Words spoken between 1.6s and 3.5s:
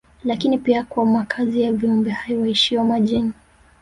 ya viumbe hai waishio majini